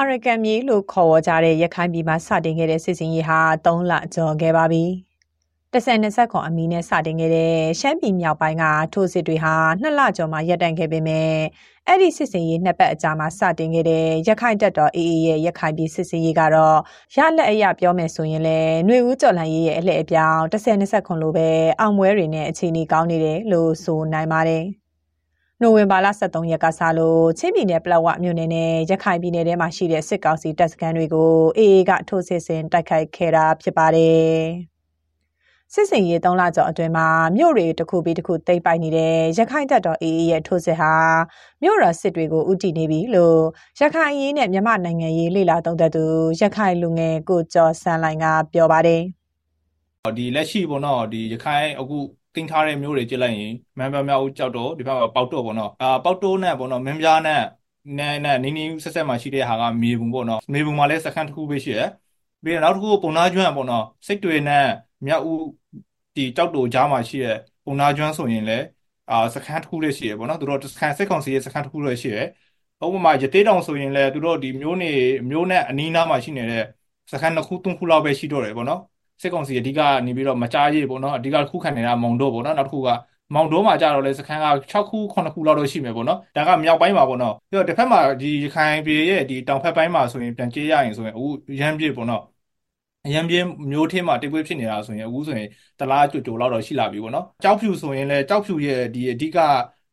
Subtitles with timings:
[0.00, 4.84] အာရကန်မြေလို့ခေါ်ဝေါ်ကြတဲ့ရခိုင်ပြည်မှာစတင်ခဲ့တဲ့စစ်စင်ရေးဟာ3လကျော်ခဲ့ပါပြီ။
[5.72, 11.32] တဆန်20ခွန်အမီနဲ့စတင်ခဲ့တဲ့ရှမ်းပြည်မြောက်ပိုင်းကထိုးစစ်တွေဟာ2လကျော်မှရပ်တန့်ခဲ့ပေမဲ့
[11.86, 16.78] အဲ့ဒီစစ်စင်ရေးနှစ်ပတ်အကြာမှာစတင်ခဲ့တဲ့ရခိုင်တပ်တော် AA ရဲ့ရခိုင်ပြည်စစ်စင်ရေးကတော့
[17.16, 21.48] ရလက်အရပြောမယ်ဆိုရင်လည်းຫນွေဦးကျော်လန်ရေးရဲ့အလှည့်အပြောင်း10 20ခွန်လိုပဲ
[21.80, 24.64] အောင်ပွဲတွေနဲ့အခြေအနေကောင်းနေတယ်လို့ဆိုနိုင်ပါတယ်။
[25.62, 34.38] နိုဝင်ဘာလ23ရက်ကစလို့ချင်းပြည်နယ်ပလက်ဝမြို့နယ်နဲ့ရခိုင်ပြည်နယ်ထဲမှာရှိတဲ့စစ်ကောင်စီတပ်စခန်းတွေကို AA ကထိုးစစ်ဆင်တိုက်ခိုက်ခဲ့တာဖြစ်ပါတယ်။
[35.74, 40.94] စစ်စင်ရေး3လကျော်အတွင်းမှာမြို့တွေတစ်ခုပြီးတစ်ခုတိတ်ပိုက်နေတဲ့ရခိုင်တပ်တော် AA ရဲ့ထိုးစစ်ဟာ
[41.62, 43.40] မြို့တော်စစ်တွေကိုဥတီနေပြီလို့
[43.80, 46.04] ရခိုင်ရေးနဲ့မြန်မာနိုင်ငံရေးလေလာသုံးသပ်သူ
[46.40, 49.02] ရခိုင်လူငယ်ကိုကျော်ဆန်းလိုင်ကပြောပါတယ်။
[50.18, 51.98] ဒီလက်ရှိပေါ့နော်ဒီရခိုင်အခု
[52.34, 57.40] တင်းထားတဲ့မျိုးတွေကြည့်လိုက်ရင်မန်းပြမြောက်ကြောက်တော့ဒီဘက်မှာပေါက်တော့ပေါ့နော်အာပေါက်တိုးနဲ့ပေါ့နော်မင်းပြားနဲ့
[57.98, 61.86] နဲ့နဲ့နီးနီးဆက်ဆက်မှာရှိတဲ့ဟာကမြေပုံပေါ့နော်မြေပုံမှာလည်းစခန်းတစ်ခုပဲရှိရယ်
[62.44, 64.64] ပြီးတော့နောက်တစ်ခုပုံနာကျွမ်းပေါ့နော်စိတ်တွေနဲ့
[65.06, 65.40] မြောက်ဦး
[66.14, 68.64] ဒီကြောက်တိုကြားမှာရှိတဲ့ပုံနာကျွမ်းဆိုရင်လည်း
[69.10, 72.26] အာစခန်းတစ်ခုလေးရှိရယ်ပေါ့နော်သူတို့စခန်းစိတ်ကောင်စီရဲ့စခန်းတစ်ခုလေးရှိရယ်
[72.84, 74.86] ဥပမာရသေးတောင်ဆိုရင်လည်းသူတို့ဒီမျိုးနေ
[75.28, 76.62] မျိုးနဲ့အနီးနားမှာရှိနေတဲ့
[77.10, 78.80] စခန်းနှစ်ခုသုံးခုလောက်ပဲရှိတော့တယ်ပေါ့နော်
[79.22, 82.88] စစ်ကောင်စီအဓိကနေပြီးတော့မကြားရေးပေါ့နော်အဓိကခုခံနေတာမောင်တို့ပေါ့နော်နောက်တစ်ခုက
[83.34, 91.26] မောင်တိုးမှာကြတော့လေစခန်းက6ခု9ခုလောက်တော့ရှိမယ်ပေါ့နော်ဒါကမြောက်ပိုင်းမှာပေါ့နော်ပြီးတော့တစ်ဖက်မှာဒီရခိုင်ပြည်ရဲ့ဒီတောင်ဖက်ပိုင်းမှာဆိုရင်ပြန်ကြေးရရင်ဆိုရင်အခု
[91.60, 92.22] ရမ်းပြည့်ပေါ့နော်
[93.14, 99.38] ရမ်းပြင်းမျိုးထင်းမှာတိတ်ပွေးဖြစ်နေတာဆိုရင်အခုဆိုရင်တလားကြိုကြိုလောက်တော့ရှိလာပြီပေါ့နော်ကြောက်ဖြူဆိုရင်လည်းကြောက်ဖြူရဲ့ဒီအဓိက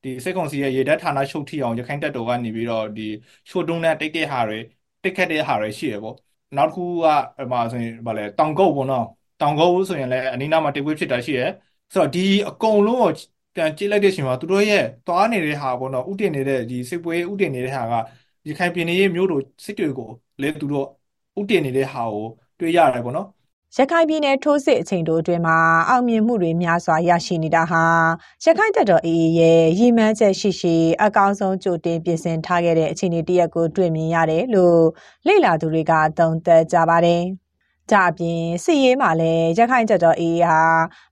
[0.03, 3.03] ဒီစိတ်ကွန်စီရဲ့ရေဓာတ်ဌာနချုပ်ထိအောင်ရခိုင်တပ်တော်ကနေပြီးတော့ဒီ
[3.49, 4.57] ရှို့တုံးနဲ့တိတ်တဲ့ဟာတွေ
[5.03, 6.15] တိတ်ခတ်တဲ့ဟာတွေရှိရပေါ့
[6.55, 7.05] နောက်တစ်ခုက
[7.37, 9.03] ဟိုမှာဆိုရင်ဗာလဲတောင်ကုတ်ပေါ့နော်
[9.39, 11.49] တောင်ကုန်းဆိုရင်လည်းအနီးနားမှာတိတ်ဝေးဖြစ်တာရှိရယ်
[11.93, 13.11] ဆိုတော့ဒီအကုန်လုံးကို
[13.55, 17.93] ပြန်ကြည့်လိုက်တဲ့အချိန်မှာသူတို့ရဲ့သွားနေတဲ့ဟာပေါ့နော်ဥတင်နေတဲ့ဒီစစ်ပွဲဥတင်နေတဲ့ဟာက
[18.47, 20.09] ရခိုင်ပြည်နယ်ရဲ့မြို့တို့စစ်တွေကို
[20.41, 20.85] လည်းသူတို့
[21.39, 22.25] ဥတင်နေတဲ့ဟာကို
[22.59, 23.27] တွေ့ရတယ်ပေါ့နော်
[23.77, 25.57] ရခိုင်ပြည်နယ်ထိုးစစ်အချိန်တိုအတွင်းမှာ
[25.89, 27.83] အောင်မြင်မှုတွေများစွာရရှိနေတာဟာ
[28.43, 34.79] ရခိုင်တပ်တော် AA ရဲ့ရည်မှန်းချက်ရှိရှိအကောင်းဆုံးကြိုတင်ပြင်ဆင်ထားခဲ့တဲ့အခြေအနေတရက်ကိုတွေ့မြင်ရတယ်လို့
[35.27, 37.23] လေ့လာသူတွေကသုံးသပ်ကြပါတယ်။
[37.91, 40.61] ကြအပြင်စစ်ရေးမှာလည်းရခိုင်တပ်တော်အေးဟာ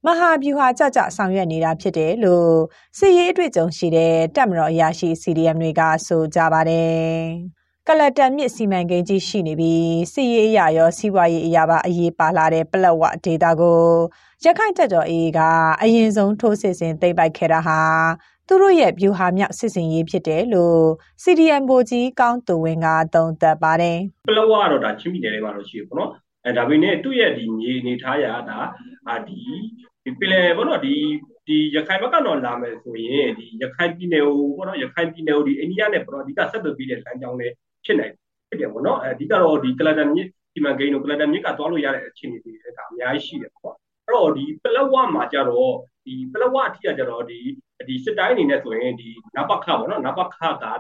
[0.06, 2.54] မဟာဗျူဟာကြကြဆောင်ရွက်နေတာဖြစ်တယ်လို့
[2.98, 7.04] စစ်ရေးအတွေ့အကြုံရှိတဲ့တပ်မတော်အရာရှိ CDM တွေကဆိုကြပါတယ်။
[7.88, 13.82] ကလတန်မြစ်စီမံကိန်းကြီးရှိနေပြီးစစ်ရေးအရာရောစီးပွားရေးအရာပါအရေးပါလာတဲ့ပလက်ဝဒေတာကို
[14.46, 15.40] ရခိုင်တပ်တော်အေးက
[15.82, 17.80] အရင်ဆုံးထိုးစစ်ဆင်သိမ်းပိုက်ခဲ့တာဟာ
[18.48, 20.82] သူတို့ရဲ့ဗျူဟာမြောက်စစ်စင်ရေးဖြစ်တယ်လို့
[21.24, 26.12] CDM ဘိုကြီးကောင်းသူဝင်းကသုံးသပ်ပါတယ်ပလက်ဝကတော့ဒါချင်းပြည်နယ်ထဲမှာတော့ရှိရပေါ့နော်
[26.46, 28.58] အဲဒါပေမဲ့သူ့ရဲ့ဒီမြေအနေထားရတာ
[29.08, 29.40] အာဒီ
[30.04, 30.96] ဒီပင်လယ်ဘောနော်ဒီ
[31.48, 37.54] ဒီရခိုင်ဘက်ကတော့လာမယ်ဆိုရင်ဒီရခိုင်ပြည်နယ်ကိုဘောနော်ရခိုင်ပြည်နယ်ကိုဒီအိန္ဒိယနဲ့ဘောနော်အဓိကဆက်သွယ်ပြီးတဲ့လမ်းကြောင်းလေး
[37.86, 38.14] ဖြစ်နိုင်
[38.50, 45.74] ဖြစ်တယ်ဘောနော်အဓိကတော့ဒီကလတန်မြစ်ဒီမန်ဂိန်းတို့ကလတန်မြစ်ကသွားလို့ရတဲ့အခြေအနေတွေဒါအများကြီးရှိတယ်ပေါ့အဲ့တော့ဒီပလက်ဝမှာကြတော့
[46.06, 47.40] ဒီပလက်ဝအထိကကြတော့ဒီ
[47.88, 50.72] ဒီစစ်တိုင်းအနေနဲ့ဆိုရင်ဒီနပခပေါ့နော်နပခကဒါ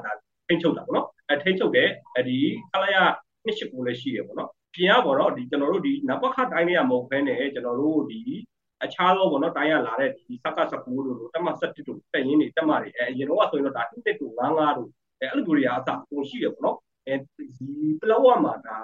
[0.47, 1.89] ထိန်းချုပ်တာပေါ့နော်အဲထိန်းချုပ်တဲ့
[2.27, 2.37] ဒီ
[2.71, 2.97] ခလာရ
[3.45, 8.21] နှစ်ရှိကိုလည်းရှိတယ်ပေါ့နော် ပြင်ရပေါ့နော်ဒီကျွန်တော်တို့ဒီနပခတိုင်းတွေကမဟုတ်ဘဲနဲ့ကျွန်တော်တို့ဒီ
[8.83, 14.89] အခြားသောပေါ့နော်တိုင်းရလာတဲ့ဒီစကစကူတို့တို့တက်မဆက်တစ်တို့တက်ရင်းတွေတက်မတွေအဲအရင်တော့ဆိုရင်တော့ဒါတစ်တစ်တို့ငါးငါးတို့
[15.19, 17.67] အဲအဲ့လိုမျိုးတွေကအစပုံရှိရပေါ့နော်အဲဒီ
[18.01, 18.77] ပလောဝမှာဒါ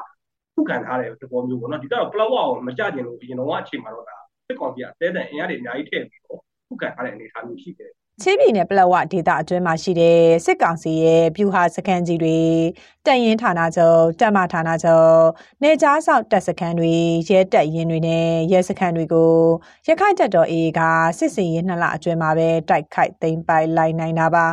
[0.55, 4.17] ခုခံထားတဲ့သဘောမျိုးပေါ့နော်ဒီကတော့ပလောဝကိုမကြကျင်လို့အရင်တော့အချိန်မှာတော့ဒါ
[4.47, 7.91] စစ်ကောင်စီကအသေးတဲ့အင်အားတွေအများကြီးထည့်ပြီးတော့ခုခံထားတဲ့အနေအထားမျိုးရှိတယ်
[8.23, 12.39] ချင်းပြည်နယ်ပလက်ဝဒေသအတွင်းမှာရှိတဲ့စစ်ကောင်စီရဲ့ပြူဟာစခန်းကြီးတွေ
[13.05, 15.19] တပ်ရင်းဌာနချုပ်တပ်မဌာနချုပ်
[15.63, 16.93] နေကြားဆောက်တပ်စခန်းတွေ
[17.29, 19.31] ရဲတပ်ရင်းတွေနဲ့ရဲစခန်းတွေကို
[19.87, 20.81] ရခိုင်တပ်တော် AA က
[21.17, 24.47] စစ်စင်ရေးနှစ်လအတွင်းမှာပဲတိုက်ခိုက်သိမ်းပိုက်လိုက်နိုင်တာပါ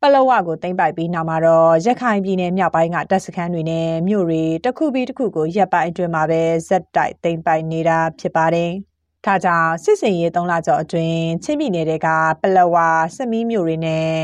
[0.00, 8.72] ပလောဝကိုသိမ်းပိုက်ပြီးနောက်မှာတော့ရခိုင်ပြည်နယ်မြောက်ပိုင်းကတပ်စခန်းတွေနဲ့မြို့တွေတစ်ခုပြီးတစ်ခုကိုရပ်ပိုင်းအတွင်းမှာပဲဇက်တိုက်သိမ်းပိုက်နေတာဖြစ်ပါတယ်။
[9.26, 12.08] ဒါကြောင့်စစ်စင်ရေး၃လကျော်အတွင်းချင်းပြည်နယ်တွေက
[12.40, 14.14] ပလဝါစမီးမြို့တွေနဲ့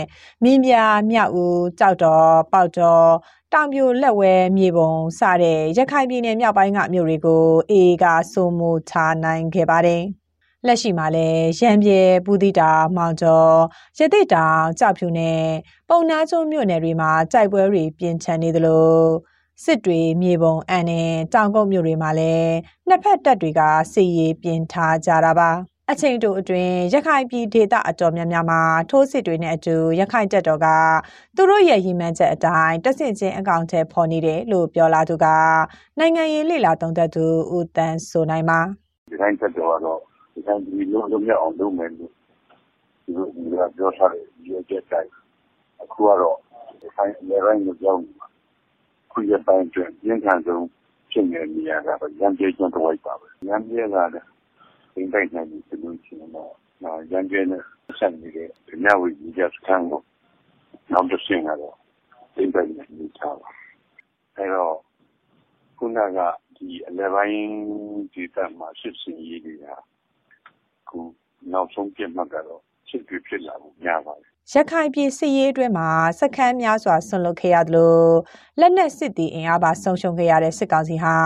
[0.42, 0.72] မင်းပြ
[1.10, 3.06] မြောက်ဦးကြောက်တော်ပေါက်တော်
[3.52, 8.94] တောင်ပြိုလက်ဝဲမြေပုံစတဲ့ရခိုင်ပြည်နယ်မြောက်ပိုင်းကမြို့တွေကိုအေကစိုးမိုးချ
[9.24, 10.02] နိုင်ခဲ့ပါတယ်။
[10.66, 13.54] လက်ရှိမှာလည်းရံပြဲပူတိတာမောင်ကျော်
[13.98, 15.42] ရတိတောင်ကြောက်ဖြူနဲ့
[15.88, 18.90] ပုံနာကျုံမြို့နယ်တွေမှာကြိုက်ပွဲတွေပြင်းထန်နေသလို
[19.64, 22.54] စစ်တွေမြေပုံအန်နဲ့တောင်ကုတ်မြို့တွေမှာလည်း
[22.88, 23.60] နှစ်ဖက်တပ်တွေက
[23.92, 25.50] စစ်ရေးပြင်ထားကြတာပါ
[25.90, 28.60] အချိန်တိုအတွင်းရခိုင်ပြည်ဒေသအတော်များများမှာ
[28.90, 30.66] ထိုးစစ်တွေနဲ့အတူရခိုင်တပ်တော်က
[31.36, 35.26] သူတို့ရဲ့ရည်မှန်းချက်အတိုင်းတဆင့်ချင်းအကောင့်ထဲပေါ်နေတယ်လို့ပြောလာသူက
[35.98, 37.24] နိုင်ငံရေးလှိလာသုံးသက်သူ
[37.56, 38.60] ဦးတန်းဆိုနိုင်ပါ
[39.10, 39.98] ဒီတိုင်းတပ်တော်ကတော့
[40.34, 42.12] ဒီတိုင်းဒီလုံးလုံးရအောင်လုပ်မယ်လို့
[43.04, 45.10] ဒီလိုဒီကပြောထားတယ်ဒီအကျက်တိုင်း
[45.82, 46.36] အခုကတော့
[46.80, 48.19] ဒီတိုင်းအများကြီးမပြောင်းဘူး
[49.20, 50.66] ခုရပိုင်းအတွင်းရင်းခံဆုံး
[51.10, 54.26] ဖြစ်နေတဲ့နေရာကတော့ရန်ကျေးကျွန်းတစ်ဝိုက်ပါပဲရန်ကျေးကလည်း
[54.94, 56.52] သိမ့်တိုက်နိုင်ပြီဆိုလို့ရှိရင်တော့
[57.12, 57.62] ရန်ကျေးနဲ့
[57.98, 58.48] ဆက်နေတဲ့
[58.82, 60.00] မြဝတီကြီးစခန်းကို
[60.92, 61.76] နောက်တစ်ဆင့်ကတော့
[62.34, 63.50] သိမ့်တိုက်နိုင်ပြီထားပါ
[64.36, 64.76] အဲတော့
[65.78, 66.18] ခုနက
[66.56, 67.44] ဒီအလဲပိုင်း
[68.12, 69.66] ဒီတက်မှာစစ်စင်ရေးတွေက
[70.88, 70.98] ခု
[71.52, 75.90] နောက်ဆုံးပြတ်မှတ်ကတော့ စစ်တွေဖြစ်လာဖို့များပါတယ်ရခိုင်ပြည်စစ်ရေးအတွင်းမှာ
[76.20, 78.00] စခန်းများစွာဆွန့်လွတ်ခဲ့ရသလို
[78.60, 81.16] လက်နက်စစ်တီအင်အားပါဆုံးရှုံးခဲ့ရတဲ့စစ်ကောင်စီဟာ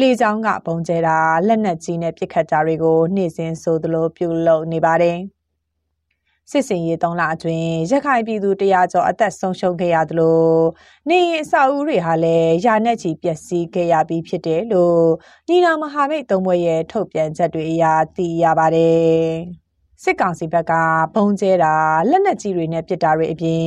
[0.00, 5.18] လေကြောင်းကပုံကျဲတာလက်နက်ကြီးနဲ့ပစ်ခတ်တာတွေကိုနှိမ့်စင်ဆိုသလိုပြုလုပ်နေပါတယ်
[6.50, 10.42] စစ်စင်ရေး၃လအတွင်းရခိုင်ပြည်သူတရားကျော်အသက်ဆုံးရှုံးခဲ့ရသလို
[11.08, 15.04] နေရင်အဆောက်အဦတွေဟာလည်းယာနဲ့ချီပျက်စီးခဲ့ရပြီးဖြစ်တယ်လို့
[15.48, 17.84] ညီနောင်မဟာမိတ်သုံးဘွဲ့ရဲ့ထုတ်ပြန်ချက်တွေအရ
[18.16, 19.69] သိရပါတယ်
[20.04, 20.72] စစ်ကောင်စီဘက်က
[21.14, 21.74] ဘုံကျဲတာ
[22.10, 23.64] လက်နက်ကြီးတွေနဲ့ပစ်တာတွေအပြင်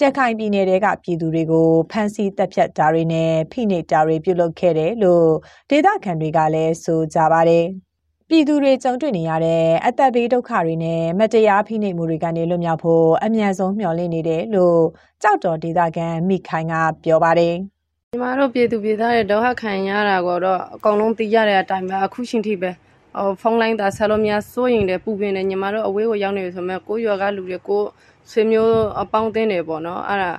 [0.00, 5.28] ရခိုင်ပြည်နယ်တွေကပြည်သူတွေကိုဖမ်းဆီးတပ်ဖြတ်တာတွေနဲ့ဖိနှိပ်တာတွေပြုလုပ်ခဲ့တယ်လို့
[5.70, 7.64] ဒေသခံတွေကလည်းဆိုကြပါတယ်။
[8.28, 14.80] ပြည်သူတွေကြုံတွေ့နေရတဲ့အသက်ဘေးဒုက္ခတွေနဲ့မတရားဖိနှိပ်မှုတွေကနေလွတ်မြောက်ဖို့အမြန်ဆုံးမျှော်လင့်နေတယ်လို့
[15.22, 16.74] ကြောက်တော်ဒေသခံမိခိုင်က
[17.04, 17.54] ပြောပါတယ်။
[18.12, 22.72] ညီမတို့ပြည်သူပြည်သားတွေဒုက္ခခံရတာကတော့အကုန်လုံးသိရတဲ့အတိုင်းပဲအခုရှင်ထိပဲ။
[23.18, 27.82] ဟိုဖုန်းလိုင်းသာဆက်လို့များစိုးရင်လည်းပူပင်တယ်ညီမတို့အဝေးကိုရောက်နေပြီဆိုမှကိုရွာကလူတွေကို
[28.30, 30.32] ဆွေမျိုးအပေါင်းအသင်းတွေပေါ့နော်အဲ့ဒါ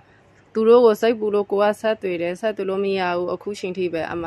[0.54, 4.24] သူတို့ကိုစိတ်ပူလို့ကိုကဆက်တွေ့တယ်ဆက်တွေ့လို့မရဘူးအခုချိန်ထိပဲအမ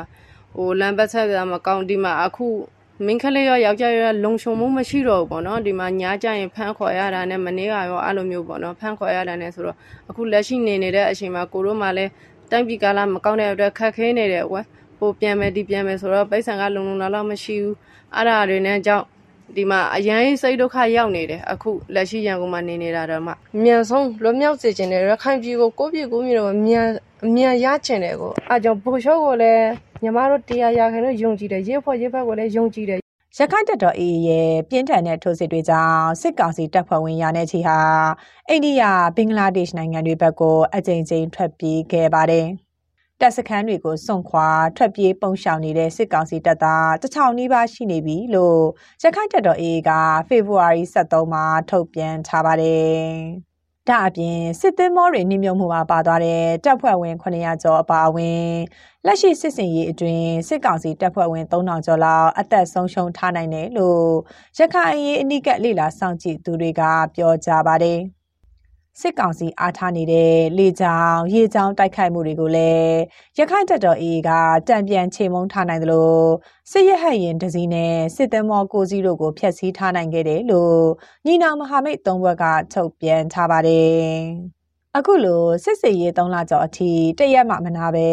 [0.55, 2.47] ဟိုလမ်းပတ်ဆက်ကမကောင်းဒီမှာအခု
[3.05, 9.77] မင်းကလေးရောယောက်ျားရောလုံခြုံမှုမရှိတော့ဘူးပေါ့နော်ဒီမှာညားကြရင်ဖမ်းခေါ်ရတာနဲ့မနေ့ကရောအဲ့လိုမျိုးပေါ့နော်ဖမ်းခေါ်ရတာနဲ့ဆိုတော့
[10.09, 12.11] အခုလက်ရှိနေနေတဲ့အချိန်မှာကိုတို့မှလည်း
[12.51, 14.65] တိုင်းပြည်ကာလမကောင်းတဲ့အတွက်ခက်ခဲနေတယ်ကွယ်
[14.97, 17.75] ဟိုပြန်မယ်ဒီပြန်မယ်ဆိုတော့ပိတ်ဆန်ကလုံလုံလောက်လောက်မရှိဘူး
[18.15, 19.05] အဲ့ဒါတွေနဲ့ကြောင့်
[19.55, 23.31] ဒီမှာအရန်စိတ်ဒုက္ခရောက်နေတယ်အခုလက်ရှိရန်ကုန်မှာနေနေတာတော့မှ
[23.63, 26.87] မြန်ဆုံးလွတ်မြောက်စေချင်တယ်ရခိုင်ပြည်ကိုကိုပြည်ကိုမြို့တော့မြန်
[27.35, 29.65] မြန်ရချင်တယ်ကိုအဲကြောင့်ဘူရှော့ကိုလည်း
[30.03, 32.99] ညီမတို့တရားရခင်လို့ယုံကြည်တယ်ရေဖို့ရေဖက်ကိုလည်းယုံကြည်တယ်
[33.37, 37.77] ရခိုင်တပ်တော် AA ရဲ့ပြင်းထန်တဲ့ထိုးစစ်တွေကြောင့်စစ်ကောင်စီတပ်ဖွဲ့ဝင်ရာနဲ့ချီဟာ
[38.49, 38.83] အိန္ဒိယ
[39.15, 42.47] ဘင်္ဂလားဒေ့ရှ်နိုင်ငံတွေဘက်ကိုအကြိမ်ကြိမ်ထွက်ပြေးခဲ့ပါတယ်။
[43.21, 48.61] တပ်စခန်းတွေကိုစွန့်ခွာထွက်ပြေးပုန်းရှောင်နေတဲ့စစ်ကောင်စီတပ်သားတချောင်းနီးပါးရှိနေပြီလို့
[49.03, 49.91] ရခိုင်တပ်တော် AA က
[50.27, 52.99] ဖေဖော်ဝါရီ23မှာထုတ်ပြန်ထားပါတယ်။
[53.89, 58.43] ဒါအပြင်စစ်သင်းမောတွေနှိမ့်မြုံမှုမှာပါသွားတဲ့တပ်ဖွဲ့ဝင်900ကျော်အပါအဝင်
[59.05, 64.05] လက်ရှိစစ်စင်ရေးအတွင်းစစ်ကောင်စီတပ်ဖွဲ့ဝင်3000ကျော်လောက်အသက်ဆုံးရှုံးထားနိုင်တယ်လို့
[64.57, 66.81] ရခိုင်အရေးအနိကလေလာစောင့်ကြည့်သူတွေက
[67.15, 67.99] ပြောကြပါတယ်။
[69.01, 72.95] စစ်ကောင်စီအားထားနေတဲ့လေကြောင်းရေကြောင်းတိုက်ခိုက်မှုတွေကိုလည်း
[73.37, 74.29] ရခိုင်တပ်တော် AA က
[74.67, 76.25] တံပြန်ချေမှုန်းထားနိုင်တယ်လို့
[76.71, 80.79] စစ်ရဟတ်ရင်တစည်းနဲ့စစ်သမောကိုစီးတို့ကိုဖျက်ဆီးထားနိုင်ခဲ့တယ်လို့
[81.25, 82.43] ညီနောင်မဟာမိတ်သုံးဘက်က
[82.73, 84.58] ထုတ်ပြန်ထားပါတယ်
[84.97, 88.09] အခုလိုစစ်စေးရေး3လကျော်အထိတရက်မှမနာပဲ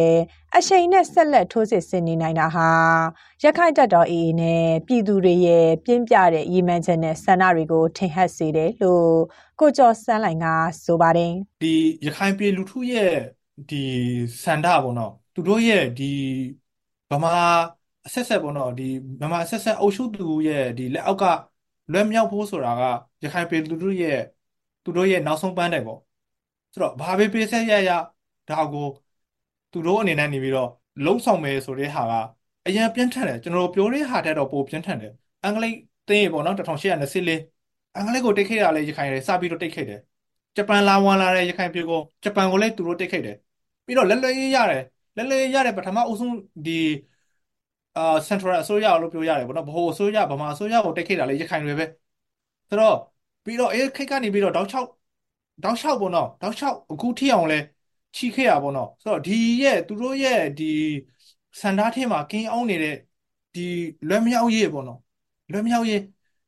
[0.56, 2.68] အရှိန်နဲ့ဆက်လက်ထိုးစစ်ဆင်နေနိုင်တာဟာ
[3.44, 9.08] ရခိုင်တပ်တော် AA နဲ့ပြည်သူတွေရဲ့ပြင်းပြတဲ့ရည်မှန်းချက်နဲ့ဆန္ဒတွေကိုထင်ဟပ်စေတယ်လို့
[9.60, 10.46] ကိုကျော်စန်းလိုင်က
[10.84, 11.74] ဆိုပါတယ်ဒီ
[12.06, 13.12] ရခိုင်ပြည်လူထုရဲ့
[13.70, 13.82] ဒီ
[14.44, 16.12] ဆန္ဒပေါ့နော်သူတို့ရဲ့ဒီ
[17.10, 17.34] ဗမာ
[18.06, 18.88] အဆက်ဆက်ပေါ့နော်ဒီ
[19.22, 21.24] ဗမာအဆက်ဆက်အုပ်ချုပ်သူရဲ့ဒီလက်အောက်က
[21.92, 22.82] လွတ်မြောက်ဖို့ဆိုတာက
[23.22, 24.18] ရခိုင်ပြည်လူထုရဲ့
[24.84, 26.00] သူတို့ရဲ့နောက်ဆုံးပန်းတယ်ပေါ့
[26.76, 27.90] ဆိုတော့ဘာပဲပေးဆက်ရရ
[28.48, 28.80] ဒါကို
[29.72, 30.68] သူတို့အနေနဲ့နေပြီးတော့
[31.04, 32.12] လုံးဆောင်မယ်ဆိုတဲ့ဟာက
[32.66, 37.38] အရင်ပြင်းထန်တယ်ကျွန်တော်ပြောတဲ့ဟာတက်တော့ပိုပြင်းထန်တယ်အင်္ဂလိပ်သင်းပေါ့နော်1824
[37.94, 40.00] အင်္ဂလိပ်ကိုတိတ်ခိတ်ရလဲရခိုင်တွေစပြီးတော့တိတ်ခိတ်တယ်
[40.56, 43.36] ဂျပန်လာဝန်လာတဲ့ရခိုင်ပြည်ကိုဂျပန်ကိုလည်းသူတို့တိတ်ခိတ်တယ်
[43.84, 44.82] ပြီးတော့လက်လွဲရေးရတယ်
[45.16, 46.26] လက်လွဲရေးရတဲ့ပထမအုပ်စု
[46.64, 46.72] ဒီ
[47.94, 51.84] အာ Central အစိုးရလို့ပြောရတယ်ပေါ့နော်ဗဟိုအစိုးရဗမာအစိုးရကိုတိတ်ခိတ်တာလေရခိုင်တွေပဲ
[52.68, 52.94] ဆိုတော့
[53.44, 54.86] ပြီးတော့အေးခိတ်ကနေပြီးတော့တောက်ချောက်
[55.62, 57.56] တောက်လျှောက်ပေါ့နော်တောက်လျှောက်အခုထိအောင်လဲ
[58.16, 59.32] ချီခဲ့ရပေါ့နော်ဆိုတော့ဒီ
[59.62, 60.64] ရဲ့သူတို့ရဲ့ဒီ
[61.60, 62.94] စန္ဒာထဲမှာကင်းအောင်နေတဲ့
[63.54, 63.60] ဒီ
[64.08, 64.98] လွယ်မြောက်ရေးပေါ့နော်
[65.50, 66.00] လွယ်မြောက်ရေး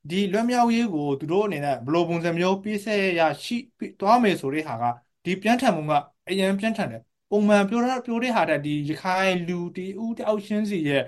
[0.08, 3.54] ဒီလွယ်မြောက်ရေးကိုသူတို့အနေနဲ့ဘယ်လိုပုံစံမျိုးပြည့်စက်ရရှိ
[4.00, 4.84] သွားမယ်ဆိုတဲ့ဟာက
[5.24, 5.92] ဒီပြန်းထန်မှုက
[6.28, 7.00] အရင်ပြန်းထန်တယ်
[7.30, 11.02] ပုံမှန်ပြောတာပြောတဲ့ဟာတဲ့ဒီရခိုင်လူတီဦးတအောက်ရှင်းစီရဲ့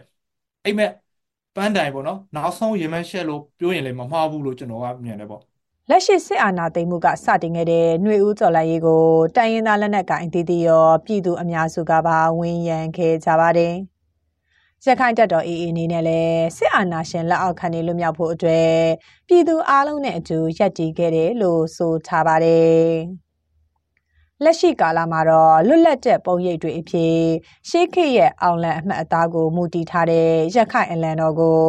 [0.65, 0.91] အိမ်မက်
[1.55, 5.43] ပန်းတိုင်ပေါ့နော်နောက်ဆုံးရေမန်းရှက်လို့ပြောရင်လည်းမမှားဘူးလို့ကျွန်တော်ကမြင်တယ်ပေါ့
[5.93, 9.05] လက်ရှိစစ်အာဏာသိမ်းမှုကစတင်ခဲ့တဲ့ຫນွေဦးကျော်လိုက်ရေးကို
[9.37, 13.75] တိုင်းရင်းသားလက်နက်ကိုင်အသီးသီးရောပြည်သူအများစုကပါဝန်ရံခဲ့ကြပါတယ်။
[14.87, 18.75] ရခိုင်တပ်တော် AA အနေနဲ့လည်းစစ်အာဏာရှင်လက်အောက်ခံနေလွတ်မြောက်ဖို့အတွက်
[19.29, 22.91] ပြည်သူအလုံးနဲ့အတူရပ်တည်ခဲ့တယ်လို့ဆိုထားပါတယ်။
[24.45, 27.17] လက်ရှိကာလမှာတော့လွတ်လပ်တဲ့ပုံရိပ်တွေအဖြစ်
[27.69, 31.61] ရှေးခေတ်ရဲ့အောင်လံအမှတ်အသားကိုမူတည်ထားတဲ့ရခိုင်အလံတော်ကို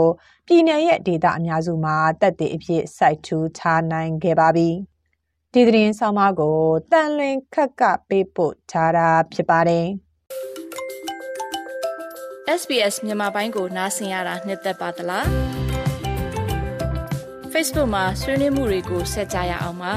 [0.53, 4.69] ပြည်내ရဲ့ဒေသအများစုမှာတက်တဲ့အဖြစ်စိုက်ထူထားနိုင်ခဲ့ပါပြီ။
[5.53, 6.57] ဒီသတင်းဆောင်မကို
[6.91, 9.85] တန်လွင်ခက်ကပေးပို့ထားတာဖြစ်ပါတယ်။
[12.59, 15.25] SBS မြန်မာပိုင်းကိုနားဆင်ရတာနှစ်သက်ပါတလား
[17.53, 19.95] Facebook မှာဆွေးနွေးမှုတွေကိုဆက်ကြရအောင်ပါ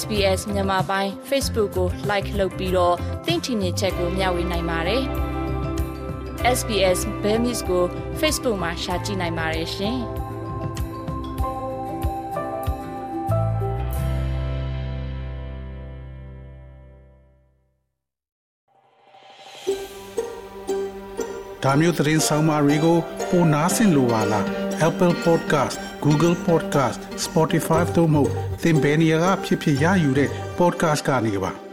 [0.00, 2.96] SBS မြန်မာပိုင်း Facebook ကို like လုပ်ပြီးတော့
[3.26, 5.04] သင်ချင်တဲ့ချက်ကိုမျှဝေနိုင်ပါတယ်
[6.56, 7.84] SBS Bemis ကို
[8.20, 9.98] Facebook မှာ share ကြည့်နိုင်ပါတယ်ရှင်။။
[21.64, 22.98] ဒါမျိုးသတင်းဆောင်မတွေကို
[23.30, 24.44] ပိုနားဆင်လိုပါလား
[24.88, 28.22] Apple Podcast Google Podcast Spotify တို့မှာ
[28.62, 31.52] သင်ပင်ရာဖြစ်ဖြစ်ရယူတဲ့ podcast ကနေပါ။